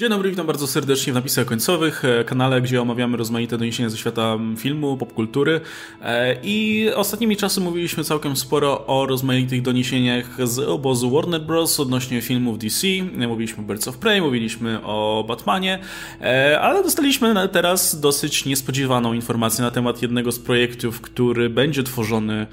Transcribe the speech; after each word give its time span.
Dzień 0.00 0.08
dobry, 0.08 0.30
witam 0.30 0.46
bardzo 0.46 0.66
serdecznie 0.66 1.12
w 1.12 1.16
napisach 1.16 1.46
końcowych, 1.46 2.04
e, 2.04 2.24
kanale, 2.24 2.60
gdzie 2.60 2.82
omawiamy 2.82 3.16
rozmaite 3.16 3.58
doniesienia 3.58 3.90
ze 3.90 3.96
świata 3.96 4.38
filmu, 4.56 4.96
popkultury 4.96 5.60
e, 6.02 6.36
i 6.42 6.86
ostatnimi 6.94 7.36
czasy 7.36 7.60
mówiliśmy 7.60 8.04
całkiem 8.04 8.36
sporo 8.36 8.86
o 8.86 9.06
rozmaitych 9.06 9.62
doniesieniach 9.62 10.48
z 10.48 10.58
obozu 10.58 11.10
Warner 11.10 11.40
Bros. 11.40 11.80
odnośnie 11.80 12.22
filmów 12.22 12.58
DC. 12.58 12.86
Mówiliśmy 13.28 13.64
o 13.64 13.66
Birds 13.66 13.88
of 13.88 13.98
Prey, 13.98 14.20
mówiliśmy 14.20 14.84
o 14.84 15.24
Batmanie, 15.28 15.78
e, 16.20 16.60
ale 16.60 16.82
dostaliśmy 16.82 17.48
teraz 17.48 18.00
dosyć 18.00 18.44
niespodziewaną 18.44 19.12
informację 19.12 19.64
na 19.64 19.70
temat 19.70 20.02
jednego 20.02 20.32
z 20.32 20.38
projektów, 20.38 21.00
który 21.00 21.50
będzie 21.50 21.82
tworzony 21.82 22.46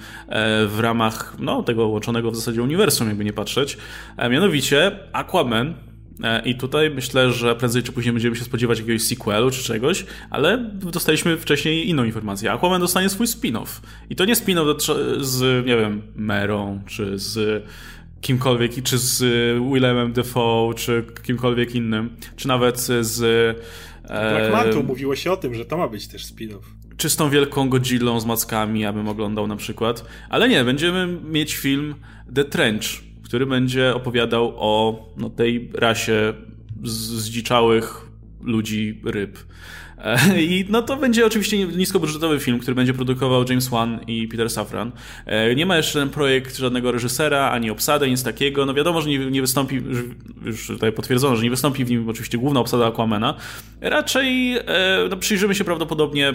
w 0.67 0.77
ramach 0.79 1.35
no, 1.39 1.63
tego 1.63 1.87
łączonego 1.87 2.31
w 2.31 2.35
zasadzie 2.35 2.63
uniwersum, 2.63 3.07
jakby 3.07 3.25
nie 3.25 3.33
patrzeć. 3.33 3.77
Mianowicie 4.29 4.99
Aquaman 5.13 5.86
I 6.45 6.55
tutaj 6.55 6.89
myślę, 6.89 7.31
że 7.31 7.55
prędzej 7.55 7.83
czy 7.83 7.91
później 7.91 8.13
będziemy 8.13 8.35
się 8.35 8.43
spodziewać 8.43 8.79
jakiegoś 8.79 9.01
sequelu 9.01 9.51
czy 9.51 9.63
czegoś, 9.63 10.05
ale 10.29 10.57
dostaliśmy 10.73 11.37
wcześniej 11.37 11.89
inną 11.89 12.03
informację. 12.03 12.51
Aquaman 12.51 12.81
dostanie 12.81 13.09
swój 13.09 13.27
spin-off. 13.27 13.81
I 14.09 14.15
to 14.15 14.25
nie 14.25 14.35
spin-off 14.35 14.75
z, 15.19 15.65
nie 15.65 15.77
wiem, 15.77 16.01
Merą, 16.15 16.81
czy 16.85 17.19
z 17.19 17.63
kimkolwiek, 18.21 18.83
czy 18.83 18.97
z 18.97 19.23
Willemem 19.73 20.13
Defoe, 20.13 20.73
czy 20.75 21.05
kimkolwiek 21.23 21.75
innym, 21.75 22.09
czy 22.35 22.47
nawet 22.47 22.79
z... 23.01 23.21
E, 24.03 24.31
Black 24.31 24.51
Manta 24.51 24.87
mówiło 24.87 25.15
się 25.15 25.31
o 25.31 25.37
tym, 25.37 25.55
że 25.55 25.65
to 25.65 25.77
ma 25.77 25.87
być 25.87 26.07
też 26.07 26.25
spin-off 26.25 26.77
czy 26.97 27.09
z 27.09 27.15
tą 27.15 27.29
wielką 27.29 27.69
Godzillą 27.69 28.19
z 28.19 28.25
mackami, 28.25 28.85
abym 28.85 29.07
oglądał 29.07 29.47
na 29.47 29.55
przykład. 29.55 30.05
Ale 30.29 30.49
nie, 30.49 30.63
będziemy 30.63 31.07
mieć 31.07 31.55
film 31.55 31.95
The 32.35 32.43
Trench, 32.43 33.06
który 33.27 33.45
będzie 33.45 33.95
opowiadał 33.95 34.53
o 34.55 35.05
no, 35.17 35.29
tej 35.29 35.71
rasie 35.73 36.33
zdziczałych 36.83 38.07
ludzi, 38.41 39.01
ryb. 39.05 39.37
E, 39.97 40.41
I 40.41 40.65
no 40.69 40.81
to 40.81 40.97
będzie 40.97 41.25
oczywiście 41.25 41.65
niskobudżetowy 41.65 42.39
film, 42.39 42.59
który 42.59 42.75
będzie 42.75 42.93
produkował 42.93 43.45
James 43.49 43.67
Wan 43.67 43.99
i 44.07 44.27
Peter 44.27 44.49
Safran. 44.49 44.91
E, 45.25 45.55
nie 45.55 45.65
ma 45.65 45.77
jeszcze 45.77 45.99
ten 45.99 46.09
projekt 46.09 46.57
żadnego 46.57 46.91
reżysera, 46.91 47.51
ani 47.51 47.71
obsady, 47.71 48.09
nic 48.09 48.23
takiego. 48.23 48.65
No 48.65 48.73
wiadomo, 48.73 49.01
że 49.01 49.09
nie, 49.09 49.17
nie 49.19 49.41
wystąpi, 49.41 49.81
już 50.45 50.67
tutaj 50.67 50.91
potwierdzono, 50.91 51.35
że 51.35 51.43
nie 51.43 51.49
wystąpi 51.49 51.85
w 51.85 51.89
nim 51.89 52.09
oczywiście 52.09 52.37
główna 52.37 52.59
obsada 52.59 52.87
Aquamana. 52.87 53.35
Raczej 53.81 54.57
e, 54.57 54.63
no, 55.09 55.17
przyjrzymy 55.17 55.55
się 55.55 55.63
prawdopodobnie, 55.63 56.33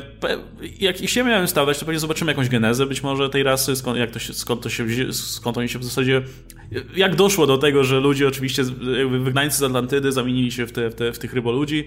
jak 0.81 1.01
jeśli 1.01 1.25
miałem 1.25 1.49
stawać, 1.49 1.79
to 1.79 1.85
pewnie 1.85 2.01
zobaczymy 2.01 2.31
jakąś 2.31 2.49
genezę 2.49 2.87
być 2.87 3.03
może 3.03 3.31
tej 3.31 3.43
rasy, 3.43 3.77
skąd, 3.77 3.99
jak 3.99 4.11
to 4.11 4.19
się, 4.19 4.33
skąd 4.33 4.63
to 4.63 4.69
się, 4.69 5.13
skąd 5.13 5.59
oni 5.59 5.69
się 5.69 5.79
w 5.79 5.85
zasadzie, 5.85 6.23
jak 6.97 7.17
doszło 7.17 7.47
do 7.47 7.59
tego, 7.59 7.85
że 7.85 8.01
ludzie 8.01 8.29
oczywiście, 8.29 8.65
wygnańcy 9.23 9.59
z 9.59 9.63
Atlantydy 9.63 10.13
zamienili 10.13 10.53
się 10.53 10.67
w, 10.67 10.73
te, 10.73 10.91
w, 10.91 10.95
te, 10.95 11.13
w 11.13 11.19
tych 11.19 11.35
ryboludzi. 11.35 11.85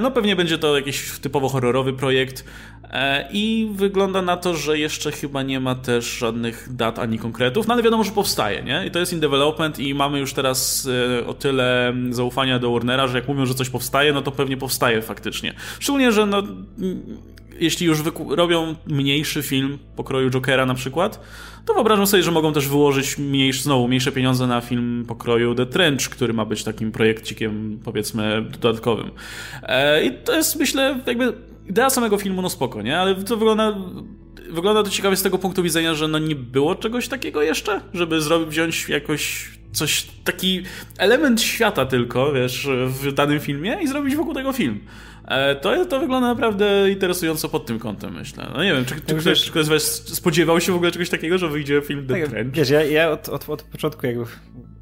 No 0.00 0.10
pewnie 0.10 0.36
będzie 0.36 0.58
to 0.58 0.76
jakieś 0.76 0.97
typowo 1.20 1.48
horrorowy 1.48 1.92
projekt 1.92 2.44
e, 2.90 3.28
i 3.32 3.70
wygląda 3.74 4.22
na 4.22 4.36
to, 4.36 4.54
że 4.54 4.78
jeszcze 4.78 5.12
chyba 5.12 5.42
nie 5.42 5.60
ma 5.60 5.74
też 5.74 6.18
żadnych 6.18 6.68
dat 6.70 6.98
ani 6.98 7.18
konkretów, 7.18 7.66
no 7.66 7.74
ale 7.74 7.82
wiadomo, 7.82 8.04
że 8.04 8.10
powstaje, 8.10 8.62
nie? 8.62 8.86
I 8.86 8.90
to 8.90 8.98
jest 8.98 9.12
in 9.12 9.20
development 9.20 9.78
i 9.78 9.94
mamy 9.94 10.18
już 10.18 10.32
teraz 10.32 10.88
e, 11.20 11.26
o 11.26 11.34
tyle 11.34 11.94
zaufania 12.10 12.58
do 12.58 12.72
Warnera, 12.72 13.06
że 13.06 13.18
jak 13.18 13.28
mówią, 13.28 13.46
że 13.46 13.54
coś 13.54 13.70
powstaje, 13.70 14.12
no 14.12 14.22
to 14.22 14.32
pewnie 14.32 14.56
powstaje 14.56 15.02
faktycznie. 15.02 15.54
Szczególnie, 15.80 16.12
że 16.12 16.26
no, 16.26 16.42
jeśli 17.60 17.86
już 17.86 17.98
robią 18.28 18.74
mniejszy 18.86 19.42
film 19.42 19.78
pokroju 19.96 20.30
Jokera 20.30 20.66
na 20.66 20.74
przykład, 20.74 21.20
to 21.64 21.74
wyobrażam 21.74 22.06
sobie, 22.06 22.22
że 22.22 22.30
mogą 22.30 22.52
też 22.52 22.68
wyłożyć 22.68 23.18
mniejsze, 23.18 23.62
znowu 23.62 23.88
mniejsze 23.88 24.12
pieniądze 24.12 24.46
na 24.46 24.60
film 24.60 25.04
pokroju 25.08 25.54
The 25.54 25.66
Trench, 25.66 26.08
który 26.08 26.32
ma 26.32 26.44
być 26.44 26.64
takim 26.64 26.92
projekcikiem, 26.92 27.80
powiedzmy, 27.84 28.44
dodatkowym. 28.60 29.10
E, 29.62 30.04
I 30.04 30.12
to 30.24 30.36
jest, 30.36 30.56
myślę, 30.56 31.00
jakby 31.06 31.32
idea 31.68 31.90
samego 31.90 32.18
filmu, 32.18 32.42
no 32.42 32.50
spoko, 32.50 32.82
nie? 32.82 32.98
Ale 32.98 33.14
to 33.14 33.36
wygląda 33.36 33.74
wygląda 34.50 34.82
to 34.82 34.90
ciekawie 34.90 35.16
z 35.16 35.22
tego 35.22 35.38
punktu 35.38 35.62
widzenia, 35.62 35.94
że 35.94 36.08
no 36.08 36.18
nie 36.18 36.36
było 36.36 36.74
czegoś 36.74 37.08
takiego 37.08 37.42
jeszcze, 37.42 37.80
żeby 37.94 38.20
zrobić, 38.20 38.48
wziąć 38.48 38.88
jakoś 38.88 39.50
coś, 39.72 40.06
taki 40.24 40.62
element 40.98 41.42
świata 41.42 41.86
tylko, 41.86 42.32
wiesz, 42.32 42.68
w 42.86 43.12
danym 43.12 43.40
filmie 43.40 43.78
i 43.82 43.88
zrobić 43.88 44.16
wokół 44.16 44.34
tego 44.34 44.52
film. 44.52 44.80
E, 45.28 45.54
to, 45.54 45.86
to 45.86 46.00
wygląda 46.00 46.28
naprawdę 46.28 46.90
interesująco 46.90 47.48
pod 47.48 47.66
tym 47.66 47.78
kątem, 47.78 48.14
myślę. 48.14 48.46
No 48.54 48.64
nie 48.64 48.72
wiem, 48.72 48.84
czy, 48.84 48.94
czy 48.94 49.14
ktoś, 49.14 49.44
czy 49.44 49.50
ktoś 49.50 49.64
z 49.64 49.68
was 49.68 49.82
spodziewał 50.08 50.60
się 50.60 50.72
w 50.72 50.76
ogóle 50.76 50.90
czegoś 50.90 51.10
takiego, 51.10 51.38
że 51.38 51.48
wyjdzie 51.48 51.80
film 51.80 52.06
The 52.06 52.20
tak, 52.20 52.28
Trench? 52.28 52.54
Wiesz, 52.54 52.70
ja, 52.70 52.84
ja 52.84 53.10
od, 53.10 53.28
od, 53.28 53.48
od 53.48 53.62
początku 53.62 54.06
jakby 54.06 54.24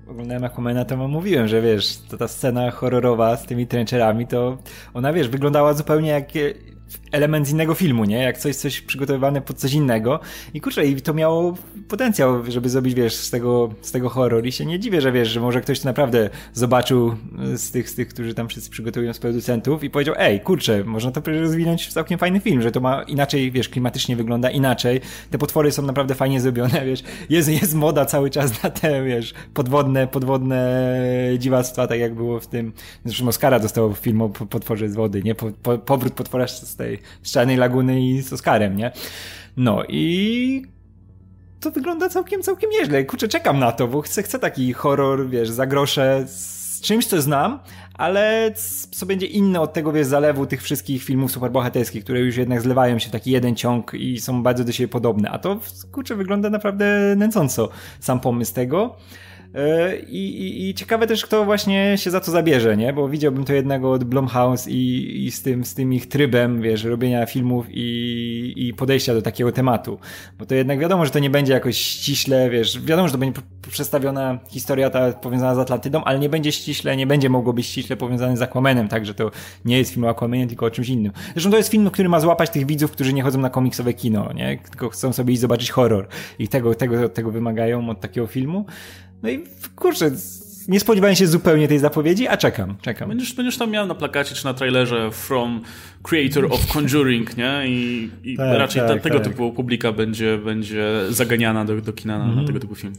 oglądałem 0.06 0.44
Aquamana, 0.44 0.84
to 0.84 0.96
mówiłem, 0.96 1.48
że 1.48 1.62
wiesz, 1.62 1.98
to 2.08 2.16
ta 2.16 2.28
scena 2.28 2.70
horrorowa 2.70 3.36
z 3.36 3.46
tymi 3.46 3.66
trencherami, 3.66 4.26
to 4.26 4.58
ona, 4.94 5.12
wiesz, 5.12 5.28
wyglądała 5.28 5.74
zupełnie 5.74 6.10
jak 6.10 6.34
element 7.12 7.48
z 7.48 7.50
innego 7.50 7.74
filmu, 7.74 8.04
nie? 8.04 8.22
Jak 8.22 8.38
coś, 8.38 8.56
coś 8.56 8.80
przygotowywane 8.80 9.40
pod 9.40 9.56
coś 9.56 9.72
innego. 9.72 10.20
I 10.54 10.60
kurczę, 10.60 10.86
i 10.86 11.02
to 11.02 11.14
miało 11.14 11.54
potencjał, 11.88 12.50
żeby 12.50 12.68
zrobić, 12.68 12.94
wiesz, 12.94 13.14
z 13.14 13.30
tego, 13.30 13.74
z 13.82 13.92
tego 13.92 14.08
horror. 14.08 14.46
I 14.46 14.52
się 14.52 14.66
nie 14.66 14.78
dziwię, 14.78 15.00
że 15.00 15.12
wiesz, 15.12 15.28
że 15.28 15.40
może 15.40 15.60
ktoś 15.60 15.80
to 15.80 15.88
naprawdę 15.88 16.30
zobaczył 16.52 17.16
z 17.54 17.70
tych, 17.70 17.90
z 17.90 17.94
tych, 17.94 18.08
którzy 18.08 18.34
tam 18.34 18.48
wszyscy 18.48 18.70
przygotowują 18.70 19.12
z 19.12 19.18
producentów 19.18 19.84
i 19.84 19.90
powiedział, 19.90 20.14
ej, 20.18 20.40
kurczę, 20.40 20.84
można 20.84 21.10
to 21.10 21.20
rozwinąć 21.40 21.86
w 21.86 21.92
całkiem 21.92 22.18
fajny 22.18 22.40
film, 22.40 22.62
że 22.62 22.72
to 22.72 22.80
ma 22.80 23.02
inaczej, 23.02 23.50
wiesz, 23.50 23.68
klimatycznie 23.68 24.16
wygląda 24.16 24.50
inaczej. 24.50 25.00
Te 25.30 25.38
potwory 25.38 25.72
są 25.72 25.82
naprawdę 25.82 26.14
fajnie 26.14 26.40
zrobione, 26.40 26.84
wiesz. 26.86 27.02
Jest, 27.30 27.48
jest 27.48 27.74
moda 27.74 28.04
cały 28.04 28.30
czas 28.30 28.62
na 28.62 28.70
te, 28.70 29.04
wiesz, 29.04 29.34
podwodne, 29.54 30.06
podwodne 30.06 30.86
dziwactwa, 31.38 31.86
tak 31.86 31.98
jak 31.98 32.14
było 32.14 32.40
w 32.40 32.46
tym, 32.46 32.72
zresztą 33.04 33.28
Oscara 33.28 33.60
dostało 33.60 33.92
film 33.92 34.22
o 34.22 34.28
potworze 34.28 34.88
z 34.88 34.94
wody, 34.94 35.22
nie? 35.22 35.34
Po, 35.34 35.50
po, 35.62 35.78
powrót 35.78 36.12
potwora 36.12 36.46
z 36.48 36.75
tej 36.76 36.98
z 37.22 37.32
Czarnej 37.32 37.56
Laguny 37.56 38.00
i 38.00 38.22
z 38.22 38.32
Oscarem, 38.32 38.76
nie? 38.76 38.92
No 39.56 39.84
i 39.88 40.62
to 41.60 41.70
wygląda 41.70 42.08
całkiem, 42.08 42.42
całkiem 42.42 42.70
nieźle. 42.70 43.04
Kurczę, 43.04 43.28
czekam 43.28 43.58
na 43.58 43.72
to, 43.72 43.88
bo 43.88 44.00
chcę, 44.02 44.22
chcę 44.22 44.38
taki 44.38 44.72
horror, 44.72 45.28
wiesz, 45.28 45.50
za 45.50 45.66
grosze 45.66 46.24
z 46.26 46.80
czymś, 46.80 47.06
co 47.06 47.22
znam, 47.22 47.58
ale 47.94 48.52
co 48.90 49.06
będzie 49.06 49.26
inne 49.26 49.60
od 49.60 49.72
tego, 49.72 49.92
wiesz, 49.92 50.06
zalewu 50.06 50.46
tych 50.46 50.62
wszystkich 50.62 51.02
filmów 51.02 51.32
superbohaterskich, 51.32 52.04
które 52.04 52.20
już 52.20 52.36
jednak 52.36 52.60
zlewają 52.60 52.98
się 52.98 53.08
w 53.08 53.12
taki 53.12 53.30
jeden 53.30 53.56
ciąg 53.56 53.94
i 53.94 54.20
są 54.20 54.42
bardzo 54.42 54.64
do 54.64 54.72
siebie 54.72 54.88
podobne. 54.88 55.30
A 55.30 55.38
to, 55.38 55.60
kurczę, 55.92 56.14
wygląda 56.14 56.50
naprawdę 56.50 57.14
nęcąco 57.16 57.68
sam 58.00 58.20
pomysł 58.20 58.54
tego. 58.54 58.96
E, 59.56 59.96
I, 59.96 60.42
i, 60.42 60.68
I, 60.68 60.74
ciekawe 60.74 61.06
też, 61.06 61.24
kto 61.24 61.44
właśnie 61.44 61.98
się 61.98 62.10
za 62.10 62.20
to 62.20 62.30
zabierze, 62.30 62.76
nie? 62.76 62.92
Bo 62.92 63.08
widziałbym 63.08 63.44
to 63.44 63.52
jednego 63.52 63.92
od 63.92 64.04
Blumhouse 64.04 64.68
i, 64.68 65.26
i 65.26 65.30
z, 65.30 65.42
tym, 65.42 65.64
z 65.64 65.74
tym 65.74 65.92
ich 65.92 66.08
trybem, 66.08 66.62
wiesz, 66.62 66.84
robienia 66.84 67.26
filmów 67.26 67.66
i, 67.70 68.52
i 68.56 68.74
podejścia 68.74 69.14
do 69.14 69.22
takiego 69.22 69.52
tematu. 69.52 69.98
Bo 70.38 70.46
to 70.46 70.54
jednak 70.54 70.78
wiadomo, 70.78 71.04
że 71.04 71.10
to 71.10 71.18
nie 71.18 71.30
będzie 71.30 71.52
jakoś 71.52 71.76
ściśle, 71.76 72.50
wiesz, 72.50 72.80
wiadomo, 72.80 73.08
że 73.08 73.12
to 73.12 73.18
będzie 73.18 73.40
przedstawiona 73.70 74.38
historia 74.48 74.90
ta 74.90 75.12
powiązana 75.12 75.54
z 75.54 75.58
Atlantydą, 75.58 76.04
ale 76.04 76.18
nie 76.18 76.28
będzie 76.28 76.52
ściśle, 76.52 76.96
nie 76.96 77.06
będzie 77.06 77.28
mogło 77.28 77.52
być 77.52 77.66
ściśle 77.66 77.96
powiązany 77.96 78.36
z 78.36 78.42
Aquamanem, 78.42 78.88
także 78.88 79.14
to 79.14 79.30
nie 79.64 79.78
jest 79.78 79.90
film 79.92 80.04
o 80.04 80.08
Aquamanie, 80.08 80.46
tylko 80.46 80.66
o 80.66 80.70
czymś 80.70 80.88
innym. 80.88 81.12
Zresztą 81.32 81.50
to 81.50 81.56
jest 81.56 81.68
film, 81.68 81.90
który 81.90 82.08
ma 82.08 82.20
złapać 82.20 82.50
tych 82.50 82.66
widzów, 82.66 82.92
którzy 82.92 83.12
nie 83.12 83.22
chodzą 83.22 83.40
na 83.40 83.50
komiksowe 83.50 83.94
kino, 83.94 84.32
nie? 84.32 84.58
Tylko 84.70 84.88
chcą 84.88 85.12
sobie 85.12 85.32
iść 85.32 85.40
zobaczyć 85.40 85.70
horror 85.70 86.08
i 86.38 86.48
tego, 86.48 86.74
tego, 86.74 87.08
tego 87.08 87.30
wymagają 87.30 87.90
od 87.90 88.00
takiego 88.00 88.26
filmu. 88.26 88.66
No 89.22 89.28
i 89.28 89.44
kurczę, 89.76 90.10
nie 90.68 90.80
spodziewałem 90.80 91.16
się 91.16 91.26
zupełnie 91.26 91.68
tej 91.68 91.78
zapowiedzi, 91.78 92.28
a 92.28 92.36
czekam, 92.36 92.76
czekam. 92.82 93.08
Będziesz, 93.08 93.34
będziesz 93.34 93.58
tam 93.58 93.70
miał 93.70 93.86
na 93.86 93.94
plakacie 93.94 94.34
czy 94.34 94.44
na 94.44 94.54
trailerze 94.54 95.10
from 95.10 95.60
creator 96.02 96.44
of 96.44 96.66
Conjuring, 96.66 97.36
nie? 97.36 97.62
I, 97.66 98.10
i 98.24 98.36
tak, 98.36 98.58
raczej 98.58 98.82
tak, 98.82 98.90
ta, 98.90 98.98
tego 98.98 99.20
tak. 99.20 99.28
typu 99.28 99.52
publika 99.52 99.92
będzie, 99.92 100.38
będzie 100.38 100.86
zaganiana 101.08 101.64
do, 101.64 101.80
do 101.80 101.92
kina 101.92 102.18
na, 102.18 102.24
mm. 102.24 102.34
na 102.34 102.40
mhm. 102.40 102.46
tego 102.46 102.60
typu 102.60 102.74
film. 102.74 102.92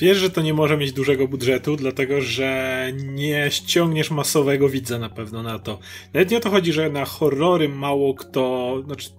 Wiesz, 0.00 0.18
że 0.18 0.30
to 0.30 0.42
nie 0.42 0.54
może 0.54 0.76
mieć 0.76 0.92
dużego 0.92 1.28
budżetu, 1.28 1.76
dlatego 1.76 2.20
że 2.20 2.90
nie 2.94 3.50
ściągniesz 3.50 4.10
masowego 4.10 4.68
widza 4.68 4.98
na 4.98 5.08
pewno 5.08 5.42
na 5.42 5.58
to. 5.58 5.78
Nawet 6.14 6.30
nie 6.30 6.36
o 6.36 6.40
to 6.40 6.50
chodzi, 6.50 6.72
że 6.72 6.90
na 6.90 7.04
horrory 7.04 7.68
mało 7.68 8.14
kto. 8.14 8.74
Znaczy, 8.86 9.10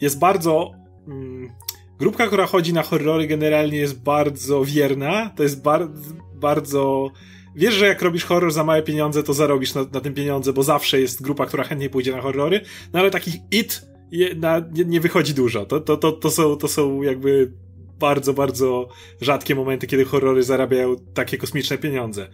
jest 0.00 0.18
bardzo. 0.18 0.72
Mm, 1.08 1.50
Grupka, 1.98 2.26
która 2.26 2.46
chodzi 2.46 2.72
na 2.72 2.82
horrory 2.82 3.26
generalnie 3.26 3.78
jest 3.78 4.02
bardzo 4.02 4.64
wierna, 4.64 5.30
to 5.36 5.42
jest 5.42 5.62
bar 5.62 5.88
bardzo... 6.34 7.10
Wiesz, 7.54 7.74
że 7.74 7.86
jak 7.86 8.02
robisz 8.02 8.24
horror 8.24 8.52
za 8.52 8.64
małe 8.64 8.82
pieniądze, 8.82 9.22
to 9.22 9.34
zarobisz 9.34 9.74
na, 9.74 9.86
na 9.92 10.00
tym 10.00 10.14
pieniądze, 10.14 10.52
bo 10.52 10.62
zawsze 10.62 11.00
jest 11.00 11.22
grupa, 11.22 11.46
która 11.46 11.64
chętnie 11.64 11.90
pójdzie 11.90 12.12
na 12.12 12.20
horrory, 12.20 12.60
no 12.92 13.00
ale 13.00 13.10
takich 13.10 13.34
it 13.50 13.86
je, 14.10 14.34
na, 14.34 14.58
nie, 14.72 14.84
nie, 14.84 15.00
wychodzi 15.00 15.34
dużo. 15.34 15.66
To, 15.66 15.80
to, 15.80 15.96
to, 15.96 16.12
to, 16.12 16.30
są, 16.30 16.56
to 16.56 16.68
są 16.68 17.02
jakby 17.02 17.52
bardzo, 17.98 18.32
bardzo 18.32 18.88
rzadkie 19.20 19.54
momenty, 19.54 19.86
kiedy 19.86 20.04
horrory 20.04 20.42
zarabiają 20.42 20.96
takie 21.14 21.38
kosmiczne 21.38 21.78
pieniądze. 21.78 22.28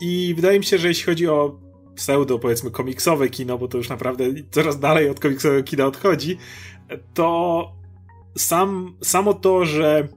I 0.00 0.32
wydaje 0.36 0.58
mi 0.58 0.64
się, 0.64 0.78
że 0.78 0.88
jeśli 0.88 1.04
chodzi 1.04 1.28
o 1.28 1.60
pseudo, 1.94 2.38
powiedzmy, 2.38 2.70
komiksowe 2.70 3.28
kino, 3.28 3.58
bo 3.58 3.68
to 3.68 3.78
już 3.78 3.88
naprawdę 3.88 4.24
coraz 4.50 4.80
dalej 4.80 5.10
od 5.10 5.20
komiksowego 5.20 5.62
kina 5.62 5.86
odchodzi, 5.86 6.38
to 7.14 7.72
sam, 8.36 8.96
samo 9.02 9.34
to, 9.34 9.64
że 9.64 10.08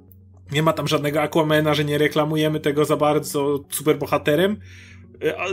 nie 0.51 0.63
ma 0.63 0.73
tam 0.73 0.87
żadnego 0.87 1.21
Aquamana, 1.21 1.73
że 1.73 1.85
nie 1.85 1.97
reklamujemy 1.97 2.59
tego 2.59 2.85
za 2.85 2.97
bardzo 2.97 3.65
superbohaterem, 3.69 4.57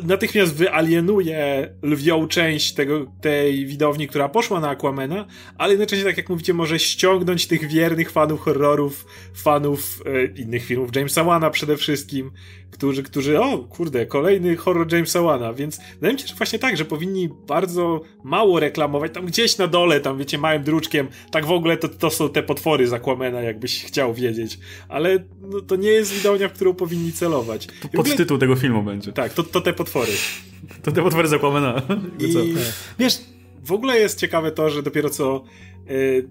natychmiast 0.05 0.55
wyalienuje 0.55 1.69
lwią 1.83 2.29
część 2.29 2.73
tego, 2.73 3.07
tej 3.21 3.67
widowni, 3.67 4.09
która 4.09 4.29
poszła 4.29 4.61
na 4.61 4.69
Aquamena, 4.69 5.27
ale 5.59 5.73
jednocześnie, 5.73 6.05
tak 6.05 6.17
jak 6.17 6.29
mówicie, 6.29 6.55
może 6.55 6.79
ściągnąć 6.79 7.47
tych 7.47 7.69
wiernych 7.69 8.11
fanów 8.11 8.41
horrorów, 8.41 9.07
fanów 9.35 10.03
e, 10.07 10.25
innych 10.25 10.65
filmów, 10.65 10.97
Jamesa 10.97 11.25
Wana 11.25 11.51
przede 11.51 11.77
wszystkim, 11.77 12.31
którzy, 12.71 13.03
którzy, 13.03 13.41
o 13.41 13.59
kurde, 13.59 14.07
kolejny 14.07 14.57
horror 14.57 14.93
Jamesa 14.93 15.23
Wana, 15.23 15.53
więc 15.53 15.81
wydaje 15.95 16.15
mi 16.15 16.21
się, 16.21 16.27
że 16.27 16.35
właśnie 16.35 16.59
tak, 16.59 16.77
że 16.77 16.85
powinni 16.85 17.29
bardzo 17.47 18.01
mało 18.25 18.61
reklamować, 18.61 19.15
tam 19.15 19.27
gdzieś 19.27 19.59
na 19.59 19.67
dole, 19.67 20.01
tam 20.01 20.19
wiecie, 20.19 20.39
małym 20.39 20.63
druczkiem, 20.63 21.09
tak 21.31 21.47
w 21.47 21.53
ogóle 21.53 21.77
to, 21.77 21.89
to 21.89 22.11
są 22.11 22.29
te 22.29 22.43
potwory 22.43 22.87
z 22.87 22.93
Aquamena, 22.93 23.41
jakbyś 23.41 23.85
chciał 23.85 24.15
wiedzieć, 24.15 24.59
ale 24.89 25.25
no, 25.41 25.61
to 25.61 25.77
nie 25.77 25.89
jest 25.89 26.13
widownia, 26.13 26.49
w 26.49 26.53
którą 26.53 26.75
powinni 26.75 27.13
celować. 27.13 27.69
Podtytuł 27.93 28.39
tego 28.39 28.57
filmu 28.57 28.83
będzie. 28.83 29.13
Tak, 29.13 29.33
to, 29.33 29.43
to 29.55 29.61
te 29.61 29.73
potwory. 29.73 30.13
To 30.83 30.93
te 30.93 31.03
potwory 31.03 31.29
z 31.29 31.33
Aquamena. 31.33 31.83
I, 32.19 32.55
wiesz, 32.99 33.21
w 33.65 33.73
ogóle 33.73 33.99
jest 33.99 34.19
ciekawe 34.19 34.53
to, 34.53 34.71
że 34.71 34.83
dopiero 34.83 35.11
co 35.11 35.45
y, 35.91 36.29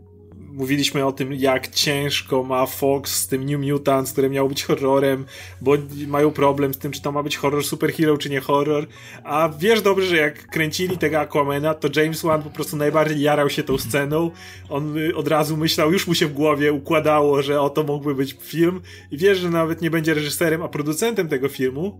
mówiliśmy 0.53 1.05
o 1.05 1.11
tym, 1.11 1.33
jak 1.33 1.67
ciężko 1.67 2.43
ma 2.43 2.65
Fox 2.65 3.15
z 3.15 3.27
tym 3.27 3.45
New 3.45 3.59
Mutants, 3.71 4.11
które 4.11 4.29
miało 4.29 4.49
być 4.49 4.63
horrorem, 4.63 5.25
bo 5.61 5.77
mają 6.07 6.31
problem 6.31 6.73
z 6.73 6.77
tym, 6.77 6.91
czy 6.91 7.01
to 7.01 7.11
ma 7.11 7.23
być 7.23 7.37
horror 7.37 7.63
superhero, 7.63 8.17
czy 8.17 8.29
nie 8.29 8.39
horror. 8.39 8.87
A 9.23 9.49
wiesz 9.59 9.81
dobrze, 9.81 10.05
że 10.05 10.17
jak 10.17 10.47
kręcili 10.47 10.97
tego 10.97 11.19
Aquamena, 11.19 11.73
to 11.73 12.01
James 12.01 12.21
Wan 12.21 12.43
po 12.43 12.49
prostu 12.49 12.77
najbardziej 12.77 13.21
jarał 13.21 13.49
się 13.49 13.63
tą 13.63 13.77
sceną. 13.77 14.31
On 14.69 14.97
y, 14.97 15.15
od 15.15 15.27
razu 15.27 15.57
myślał, 15.57 15.91
już 15.91 16.07
mu 16.07 16.15
się 16.15 16.27
w 16.27 16.33
głowie 16.33 16.73
układało, 16.73 17.41
że 17.41 17.61
oto 17.61 17.83
mógłby 17.83 18.15
być 18.15 18.35
film. 18.41 18.81
I 19.11 19.17
wiesz, 19.17 19.37
że 19.37 19.49
nawet 19.49 19.81
nie 19.81 19.91
będzie 19.91 20.13
reżyserem, 20.13 20.63
a 20.63 20.67
producentem 20.67 21.27
tego 21.27 21.49
filmu 21.49 21.99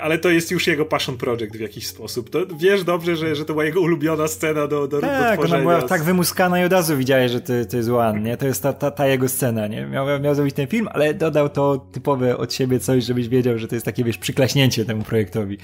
ale 0.00 0.18
to 0.18 0.30
jest 0.30 0.50
już 0.50 0.66
jego 0.66 0.84
passion 0.84 1.16
project 1.16 1.56
w 1.56 1.60
jakiś 1.60 1.86
sposób. 1.86 2.30
To 2.30 2.46
wiesz 2.58 2.84
dobrze, 2.84 3.16
że, 3.16 3.36
że 3.36 3.44
to 3.44 3.52
była 3.52 3.64
jego 3.64 3.80
ulubiona 3.80 4.28
scena 4.28 4.66
do, 4.66 4.88
do, 4.88 5.00
tak, 5.00 5.40
do 5.40 5.46
ona 5.46 5.58
była 5.58 5.82
tak 5.82 6.02
wymuskana 6.02 6.60
i 6.60 6.64
od 6.64 6.72
razu 6.72 6.96
widziałeś, 6.96 7.32
że 7.32 7.40
to, 7.40 7.52
to 7.70 7.76
jest 7.76 7.88
One, 7.88 8.20
nie? 8.20 8.36
To 8.36 8.46
jest 8.46 8.62
ta, 8.62 8.72
ta, 8.72 8.90
ta, 8.90 9.06
jego 9.06 9.28
scena, 9.28 9.66
nie? 9.66 9.86
Miał, 9.86 10.20
miał 10.20 10.34
zrobić 10.34 10.54
ten 10.54 10.66
film, 10.66 10.88
ale 10.92 11.14
dodał 11.14 11.48
to 11.48 11.86
typowe 11.92 12.36
od 12.36 12.54
siebie 12.54 12.80
coś, 12.80 13.04
żebyś 13.04 13.28
wiedział, 13.28 13.58
że 13.58 13.68
to 13.68 13.74
jest 13.74 13.84
takie, 13.84 14.04
wiesz, 14.04 14.18
przyklaśnięcie 14.18 14.84
temu 14.84 15.02
projektowi. 15.02 15.58